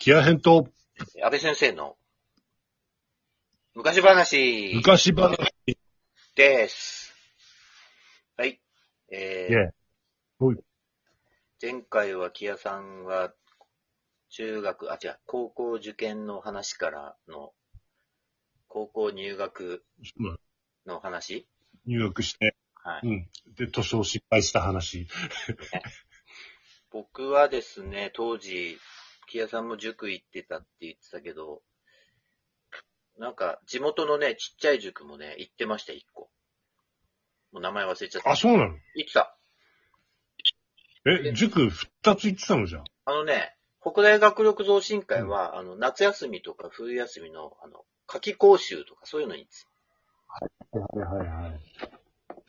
[0.00, 0.66] キア編と
[1.22, 1.94] 安倍先生の
[3.74, 5.36] 昔話昔話。
[6.34, 7.12] です。
[8.38, 8.52] はい。
[8.52, 8.58] イ
[9.10, 9.70] えェイ
[10.38, 10.56] ほい
[11.60, 13.34] 前回は木屋さんは
[14.30, 17.52] 中学、あ、違う、高校受験の話からの
[18.68, 19.84] 高校入学
[20.18, 20.38] うん
[20.86, 21.46] の話
[21.84, 23.06] 入学して、はい。
[23.06, 23.28] うん。
[23.54, 25.08] で、図書を失敗した話。
[26.90, 28.78] 僕はですね、当時、
[29.30, 31.62] 木屋さんも塾行ってたって言ってたけど、
[33.18, 36.30] なんか、地元のね、ちっちゃい塾もね、行ってました、一個。
[37.52, 38.30] もう名前忘れちゃった。
[38.30, 38.74] あ、そうなの？
[38.96, 39.36] 行ってた。
[41.06, 42.84] え、塾二つ行ってたのじゃん？
[43.04, 49.64] あのね、北大学力増進会は、あの、夏休みとか冬休みの、あの、夏季講習とかそういうのに行って
[50.96, 51.60] たはいはいはい。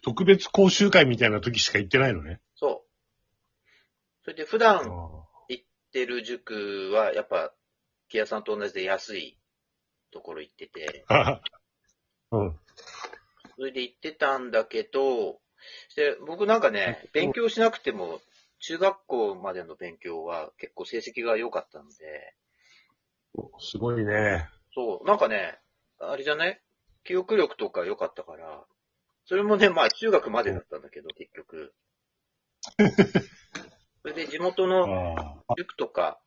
[0.04, 2.40] 特別講習会みたいな時しか行ってないのね？
[2.56, 4.24] そう。
[4.24, 5.21] それで普あ段行
[5.92, 7.54] ってる塾は、やっぱ、
[8.08, 9.38] 木屋さんと同じで安い
[10.12, 11.42] ところ行ってて、あ。
[12.32, 12.60] うん。
[13.58, 15.42] それで行ってたんだけど、
[15.96, 18.22] で僕なんかね、勉強しなくても、
[18.60, 22.36] 中学校までの勉強は結構成績が良かったので、
[23.60, 24.50] すごいね。
[24.74, 25.60] そう、なんかね、
[26.00, 26.62] あれじゃない？
[27.04, 28.66] 記憶力とか良かったから、
[29.26, 31.74] それもね、まあ中学までだったんだけど、結局。
[34.42, 35.16] 元の。
[35.58, 36.20] 塾とか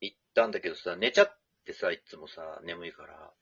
[0.00, 3.32] 行ったんだけどさ、寝ちゃってさ、いつもさ、眠いから。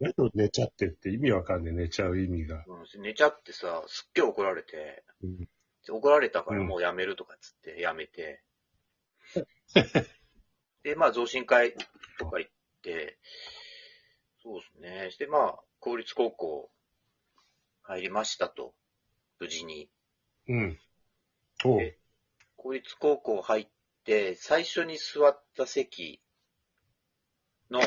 [0.00, 2.64] 何を寝ちゃってって意味わかんねえ、寝ちゃう意味が。
[2.66, 5.48] うん、寝ちゃってさ、すっげえ怒られて、うん
[5.88, 8.42] 怒られたからもうやめるとかっつってやめて。
[10.82, 11.74] で、まあ増進会
[12.18, 13.18] とか行って、
[14.42, 15.10] そうですね。
[15.10, 16.70] して、まあ、公立高校
[17.82, 18.74] 入りましたと。
[19.38, 19.90] 無事に。
[20.48, 20.78] うん。
[22.62, 23.68] 公立高校入っ
[24.04, 26.20] て、最初に座った席
[27.70, 27.80] の、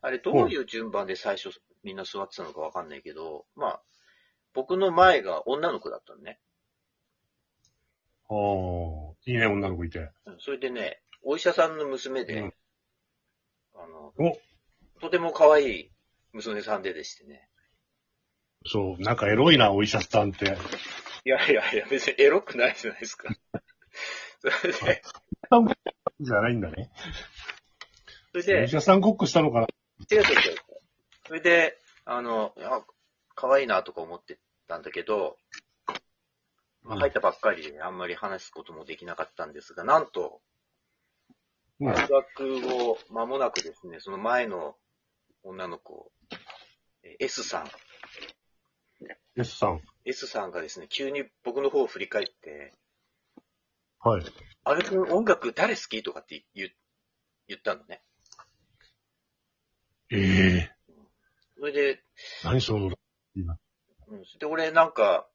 [0.00, 1.50] あれどういう順番で最初
[1.84, 3.82] みんな座ってたのかわかんないけど、まあ、
[4.54, 6.40] 僕の前が女の子だったのね。
[8.30, 9.30] ああ。
[9.30, 10.10] いいね、女の子いて。
[10.24, 12.54] うんそれでね、お医者さんの娘で、うん
[13.74, 14.38] あの、お
[15.00, 15.90] とても可愛い
[16.32, 17.48] 娘さんででしてね。
[18.64, 20.56] そう、なんかエロいな、お医者さんって。
[21.26, 23.34] いやいやいや、別にエロくないじゃないですか。
[24.38, 25.02] それで、
[26.20, 26.92] じゃないんだね。
[28.30, 29.66] それでお医、者さんごっこしたのかな
[30.08, 30.56] 違う違う違う。
[31.26, 32.80] それで、あの、いや、
[33.34, 34.38] 可愛いなとか思って
[34.68, 35.36] たんだけど、
[36.82, 40.40] まあ、入ったばっかりであんまり話すこともできなかったんですが、なんと、
[41.80, 41.92] うん。
[41.92, 44.76] 大学後、間もなくですね、その前の
[45.42, 46.12] 女の子、
[47.02, 47.70] え S さん、
[49.34, 49.82] S さん。
[50.06, 52.72] S さんがですね、急に僕の方を振り返って、
[53.98, 54.22] はい。
[54.64, 56.70] あれ君音楽誰好きとかって言う
[57.48, 58.02] 言ったのね。
[60.10, 60.72] ええ
[61.58, 62.02] それで、
[62.44, 62.92] 何その、
[63.34, 63.58] 今。
[64.06, 65.26] うん、それで俺なんか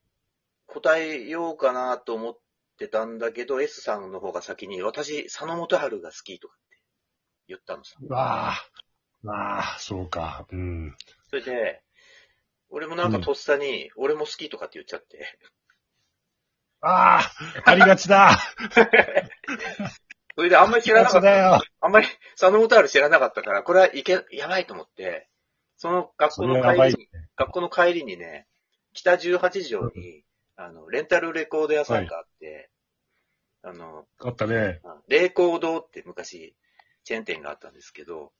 [0.67, 2.37] 答えようかなと思っ
[2.77, 6.81] てたんだけど、S さんの方が先に、私、佐野元春が好きとかって
[7.49, 7.97] 言ったのさ。
[8.07, 8.71] わあ。
[9.23, 10.47] わあ、そうか。
[10.49, 10.95] うん。
[11.29, 11.83] それで、
[12.71, 15.37] 俺もなんかとっさに、俺も好きとかって言っちゃって。
[16.79, 18.39] ああ、ありがちだ。
[20.35, 21.21] それであんまり知らなかった。
[21.21, 21.61] だよ。
[21.81, 22.07] あんまり
[22.39, 25.29] 佐野元春知らなかったから、これはいけ、やばいと思って、
[25.75, 28.47] その学校それはやばいの帰りに、学校の帰りにね、
[28.93, 30.23] 北18条に、
[30.55, 32.69] あの、レンタルレコード屋さんがあって、
[33.63, 34.81] あの、あったね。
[35.07, 36.55] レコードって昔、
[37.03, 38.31] チェーン店があったんですけど、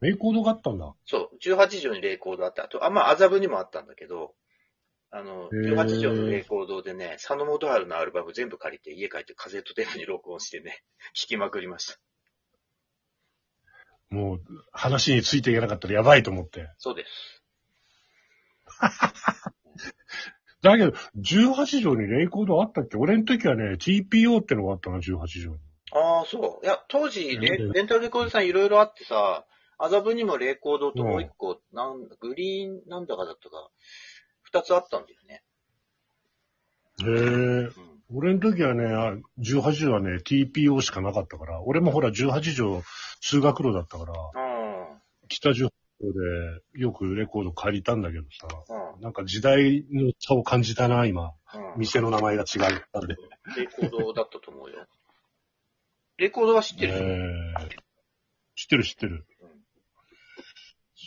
[0.00, 0.94] レコードがあったんだ。
[1.04, 2.64] そう、18条にレコードあった。
[2.64, 4.34] あと、あ、まあ、麻布にもあったんだけど、
[5.10, 10.82] あの、へー18条のレコードでね、佐野元春のアルバム全部借りて、家帰ってカセットテープに録音してね、
[11.14, 11.98] 聴きまくりました。
[14.10, 14.40] もう、
[14.72, 16.70] 話についていけなかったらやばいと思って。
[16.78, 17.42] そうです。
[20.62, 22.96] だけど、18条にレコードあったっけ？
[22.96, 25.58] 俺の時はね、TPO ってのがあったな、18条に。
[25.92, 26.66] ああ、そう。
[26.66, 29.46] いや、当時レ、うんレンタルレコード屋さんいろいろあってさ、
[29.78, 33.70] 麻布にもレコードともう一個、なんグリーンなんだかだったか、
[34.42, 35.42] 二つあったんだよね。
[37.02, 37.08] へえ。
[37.08, 37.72] うん。
[38.14, 42.82] 俺の時はね、あ18条はね、TPO しかなかったから、俺もほら18条
[43.20, 45.00] 通学路だったから、うん。
[45.28, 45.68] 北18条
[46.00, 48.48] でよくレコード借りたんだけどさ、
[48.96, 49.02] うん。
[49.02, 51.32] なんか時代の差を感じたな、今。
[51.54, 51.80] うん。
[51.80, 53.16] 店の名前が違ったんで。
[53.56, 54.86] レコードだったと思うよ。
[56.16, 57.86] レコードは知ってる、えー
[58.58, 59.26] 知ってる知ってる。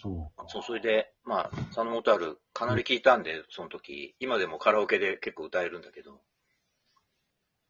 [0.05, 0.45] うんそうか。
[0.47, 6.21] そう、それで、まあ、佐野元春、かなり聞いたんで、その時、今でもカラオケで結構歌えるんだけど、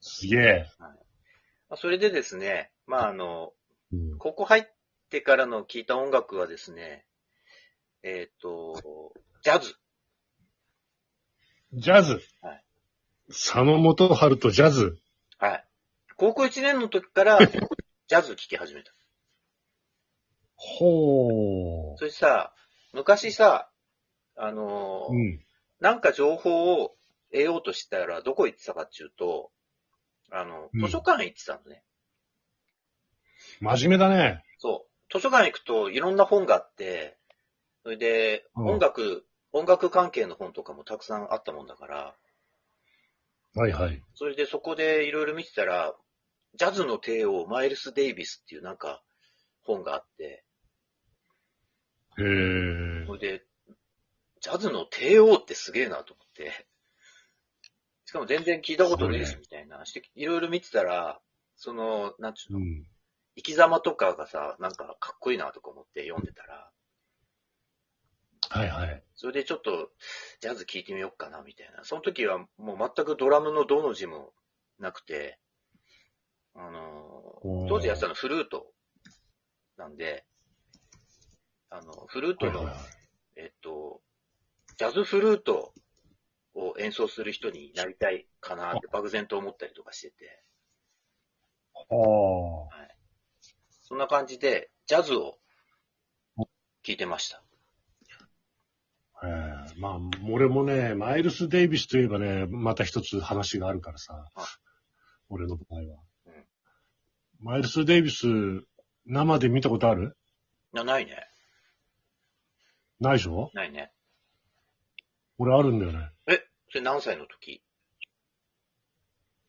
[0.01, 0.65] すげえ。
[0.79, 0.87] ま
[1.71, 3.53] あ、それでですね、まあ、あの、
[3.91, 4.17] うん。
[4.17, 4.63] 高校入っ
[5.09, 7.05] てからの聴いた音楽はですね、
[8.03, 9.75] えっ、と、ジャズ。
[11.73, 12.21] ジャズ？
[12.41, 12.63] はい
[13.27, 14.97] 佐野元春とジャズ？
[15.37, 15.65] はい。
[16.17, 18.91] 高校1年の時から、ジャズ聴き始めた。
[20.61, 22.53] ほそれさ、
[22.91, 23.69] 昔さ、
[24.35, 25.15] あのう。
[25.15, 25.39] うん。
[25.79, 26.95] なんか情報を
[27.31, 29.51] 得ようとしたら、どこ行ってたかっていうと、
[30.31, 31.83] あの、うん図書館行ってたのね。
[33.61, 34.43] 真面目だね。
[34.57, 35.13] そう。
[35.13, 37.17] 図書館行くといろんな本があって、
[37.83, 42.15] それで、うん音楽、音楽関係の本とかもたくさんあったもんだから、
[43.55, 44.03] はいはい。
[44.13, 45.95] それでそこでいろいろ見てたら、
[46.55, 49.01] ジャズの帝王、マイルス・デイビスっていうなんか
[49.63, 50.43] 本があって、
[52.23, 53.13] へえそ。
[53.13, 53.45] れで、
[54.41, 56.67] ジャズの帝王ってすげえなと思って、
[58.05, 59.85] しかも全然聞いたことねえし、すごいねみたいな。
[59.85, 61.19] していろいろ見てたら、
[61.55, 62.85] その、なんちゅうの、うん。
[63.35, 66.71] 生き様とかがさ、なんかかっこいいなとか思って読んでたら、
[68.49, 69.03] はいはい。
[69.15, 69.91] それでちょっと、
[70.41, 71.83] ジャズ聴いてみようかな、みたいな。
[71.83, 74.33] その時はもう全くドラムのどの字も
[74.79, 75.37] なくて、
[76.55, 78.73] あの当時やってたのフルート
[79.77, 80.25] なんで、
[81.69, 82.83] あの、フルートの、はいはいはい。
[83.37, 84.01] えっと、
[84.77, 85.73] ジャズフルート
[86.55, 90.43] を演奏する人になりたいかなって漠然と思ったりとかしてて、
[91.73, 92.69] は
[93.83, 95.37] そんな感じで、ジャズを
[96.37, 96.47] 聴
[96.93, 97.43] いてました。
[99.13, 99.27] あ。
[99.27, 99.99] ええまあ、
[100.29, 104.47] 俺もね、マイルス・デイビスといえばね、また一つ話があるからさあ。
[105.29, 105.81] 俺の場合は。
[106.25, 106.45] うん
[107.41, 108.27] マイルス・デイビス、
[109.05, 110.17] 生で見たことある？
[110.73, 111.25] な、ないね。
[112.99, 113.51] ないでしょ？
[113.53, 113.91] ないね。
[115.37, 116.09] 俺あるんだよね。
[116.27, 117.61] え、それ何歳の時？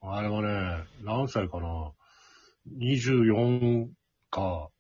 [0.03, 1.93] あれはね、何歳かな
[2.79, 3.89] ?24
[4.31, 4.71] か、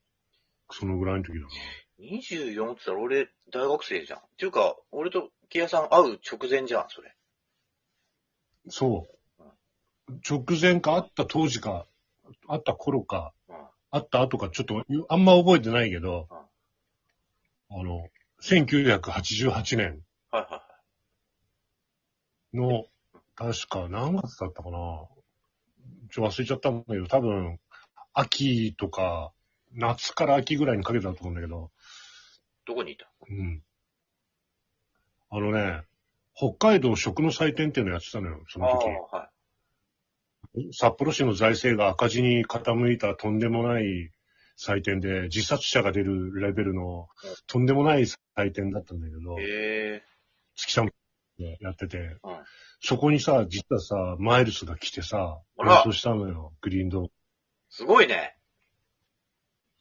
[0.70, 1.49] そのぐらいの時だな。
[1.99, 4.19] 24って言ったら俺大学生じゃん。
[4.20, 7.14] っていうか、俺と木屋さん会う直前じゃん、それ。
[8.69, 9.08] そ
[9.38, 9.43] う。
[10.28, 11.87] 直前か、会った当時か、
[12.49, 13.56] 会った頃か、うん。
[13.90, 18.08] 会った後か、ちょっと、あんま覚えてないけど、あの、
[18.42, 20.00] 1988年
[20.31, 20.62] はいはいは
[22.52, 22.56] い。
[22.56, 22.87] の、
[23.34, 24.76] 確か何月だったかな
[26.12, 27.58] ちょっと忘れちゃったんだけど、多分、
[28.12, 29.32] 秋とか、
[29.72, 31.70] 夏から秋ぐらいにかけてだと思うんだけど、
[32.66, 33.08] どこにいた？
[33.28, 33.62] うん。
[35.31, 35.82] あのね、
[36.34, 38.88] 北海道食の祭典っていうのやってたのよ、その時。
[38.88, 39.31] ああ、は
[40.56, 40.69] い。
[40.72, 44.10] 札幌市の財政が赤字に傾いたとんでもない
[44.62, 47.09] 祭典で、自殺者が出るレベルの
[47.47, 49.37] とんでもない祭典だったんだけど。
[50.55, 50.87] 月さん
[51.39, 52.17] でやってて、うん。
[52.83, 57.11] そこにさ、実はさ、マイルスが来てさ、あら演奏したのよ、グリーンドーム。
[57.71, 58.37] すごいね。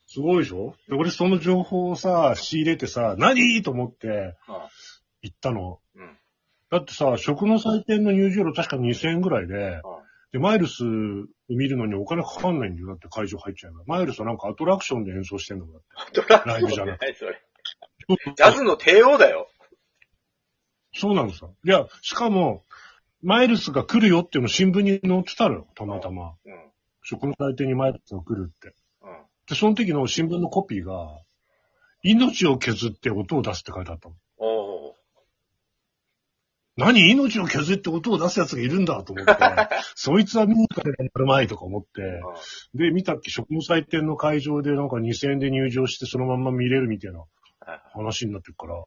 [0.08, 0.76] すごいでしょ？
[0.88, 3.62] で、俺その情報をさ、仕入れてさ、何？
[3.62, 4.38] と思って
[5.22, 5.82] 行ったの。
[5.96, 6.04] うん。
[6.04, 6.18] うん。
[6.72, 9.82] だってさ、食の祭典の入場料確か2000円ぐらいで、
[10.32, 10.84] で、マイルス
[11.50, 12.88] 見るのにお金かかんないんだよ。
[12.88, 13.84] だって会場入っちゃえば。
[13.88, 16.22] マイルスはなんかアトラクションで演奏してんのだって。
[16.22, 17.42] ドラライブじゃなく何それ。
[18.36, 19.50] ジャズの帝王だよ。
[20.94, 21.48] そうなのさ。
[21.66, 22.64] いや、しかも、
[23.22, 26.34] マイルスが来るよっていうの新聞に載ってたのよ、たまたま。
[26.46, 26.72] うん。
[27.04, 28.76] 食の祭典にマイルスが来るって。
[29.02, 29.26] うん。
[29.48, 31.22] で、その時の新聞のコピーが、
[32.02, 34.16] 命を削って音を出すって書いてあったの。
[36.80, 39.34] 何命を削って音を出す奴がいるんだと思って、
[39.96, 42.22] そいつは見に行かれたらまいとか思って、
[42.74, 47.26] で、見たっけ食の祭典の会場でなんか2000円で入場してそのまんま見れるみたいな
[47.92, 48.82] 話になってるから、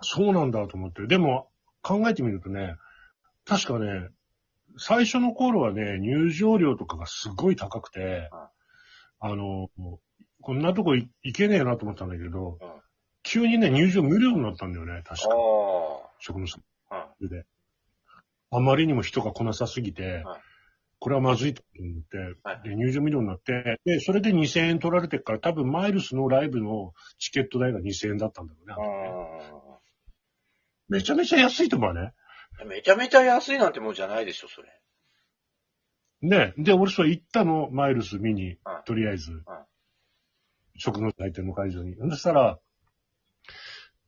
[0.00, 1.06] そうなんだと思って。
[1.06, 1.50] でも、
[1.82, 2.76] 考えてみるとね、
[3.44, 4.08] 確かね、
[4.78, 8.30] 最初の頃はね、入場料とかがすごい高くて、
[9.20, 9.68] あの、
[10.40, 12.83] こんなとこい行けねえなと思ったんだけど、うん
[13.24, 15.28] 急にね、入場無料になったんだよね、確か。
[15.28, 17.08] あ食の祭あ。
[17.20, 17.44] 典で。
[18.50, 20.40] あまりにも人が来なさすぎて、はい
[21.00, 29.78] これはまずいと思って、はいで入場無料になって、で、それで2000円取られてるから、多分マイルスのライブのチケット代が2000円だったんだろうね
[30.88, 32.14] めちゃめちゃ安いと思うね。
[32.58, 32.64] あ。
[32.64, 34.68] めちゃめちゃ安いなんてもんじゃないでしょ、それ。
[36.22, 36.54] ね。
[36.56, 39.66] で、俺それ行ったの、マイルス見にはい、とりあえずは。
[40.78, 41.96] 食の祭典の会場に。
[41.96, 42.58] そしたら、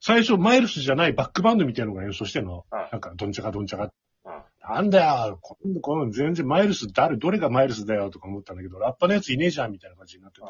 [0.06, 2.64] 最初マイルスじゃないバックバンドみたいなのが演奏してんの。
[2.70, 3.90] はいなんか、どんちゃかどんちゃか。
[4.24, 4.32] うん。
[4.60, 10.46] なんだよ、こんこの全然マイルス誰、どれがマイルスだよとか思ったんだけど、ラッパのやついねえじゃんみたいな感じになってて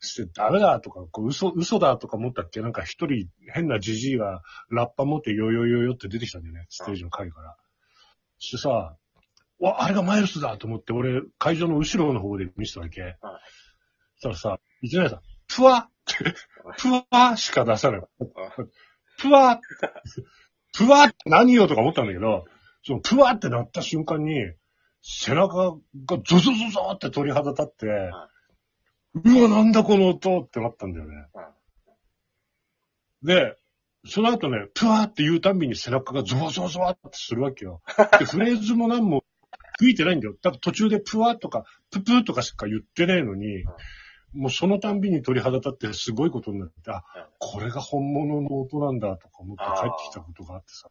[0.00, 2.60] してダメだとか、こう嘘、嘘だとか思ったっけ？
[2.60, 6.66] なんか一人変なジジイがラッパ持ってヨヨヨヨって出てきたんだよね。
[6.68, 7.56] ステージの影から。
[8.40, 8.96] そしてさ、
[9.60, 13.16] わ、あれがマイルスだと思って、俺、会場の後ろの方で見せたわけ。
[14.18, 16.34] そしたらさ、一年さん、プワって、
[16.78, 18.00] プワしか出さない。
[19.18, 19.60] プワ
[20.76, 22.44] プワって何よとか思ったんだけど、
[22.84, 24.34] そのプワってなった瞬間に、
[25.02, 27.86] 背中がゾゾゾゾって鳥肌立って、
[29.24, 31.14] うわ、なんだこの音ってなったんだよね。
[33.22, 33.56] で、
[34.06, 37.82] その後ね、プワーって言うたんびに背中がゾワゾワゾワってするわけよ。
[38.18, 39.24] で、 フレーズも何も
[39.78, 40.34] 吹いてないんだよ。
[40.42, 43.64] だから途中でプワーとか、ププーとかしか言ってないのに、
[44.32, 47.02] もうそのたんびに鳥肌立ってすごいことになって、あ、
[47.38, 50.88] これが本物の音なんだとか思って帰ってきたことがあってさ。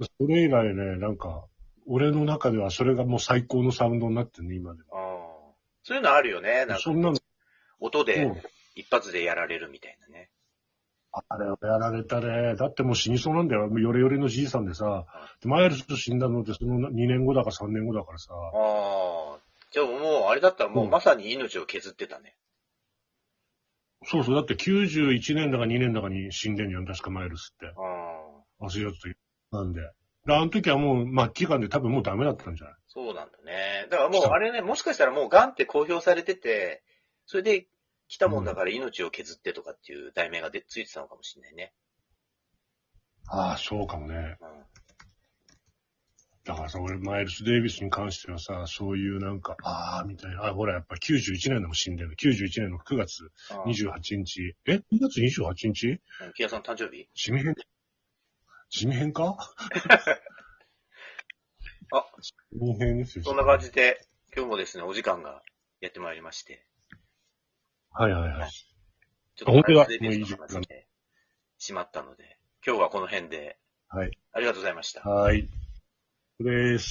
[0.00, 1.44] それ以来ね、なんか、
[1.86, 5.22] 俺の中ではそれがもう最高のサウンドになってね、今では。
[5.84, 6.60] そういうのあるよね。
[6.60, 7.16] なんかそんなの、
[7.80, 8.42] 音でうん
[8.74, 10.30] 一発でやられるみたいなね。
[11.12, 12.56] あれをやられたね。
[12.56, 13.68] だってもう死にそうなんだよ。
[13.78, 15.04] ヨレヨレのじいさんでさ、
[15.42, 18.32] でマイルスと死んだのってその2年後だか3年後だからさ。
[18.32, 19.31] ああ。
[19.72, 22.36] じゃあもう、あれだったらもううんまさに命を削ってたね。
[24.04, 27.66] そうそう、だって91年だか2年だかに死んでんじゃん、確かマイルスって。
[27.66, 27.70] あ
[28.60, 28.64] あ。
[28.64, 28.92] 忘れちゃっ
[29.50, 29.80] たなんで。
[29.80, 32.74] で、あの時はもう末期癌で多分もうダメだったんじゃない？
[32.88, 33.86] そうなんだね。
[33.90, 36.82] だからもうあれね、もしかしたらもう癌って公表されてて、
[37.26, 37.66] それで
[38.08, 41.72] 来たもんだから命を削ってとかっていう題名がでついてたのかもしれないね。
[43.28, 44.36] ああ、そうかもね。
[44.40, 44.64] うん。
[46.44, 50.46] だからさ、俺、マイルス・デイビスに関してはさ、そういうなんか、ああ、みたいな。
[50.46, 52.16] あ、ほら、やっぱ91年でも死んでる。
[52.16, 54.56] 91年の9月ああ28日。
[54.66, 55.88] え ?9 月28日？
[55.88, 56.00] うん
[56.34, 57.08] 木屋さん誕生日？
[57.14, 57.54] 地味編
[58.70, 59.36] 地味編か？
[61.94, 63.24] あ地味編ですよ。
[63.24, 64.00] そんな感じで、
[64.34, 65.42] 今日もですね、お時間が
[65.80, 66.66] やってまいりまして。
[67.92, 68.50] はいはいはい。
[69.36, 70.88] ちょ本当だマイルスデビューの話で
[71.58, 73.58] しまったので、今日はこの辺で、
[73.88, 74.10] はい。
[74.32, 75.02] ありがとうございました。
[75.08, 75.48] はい。
[76.42, 76.90] です。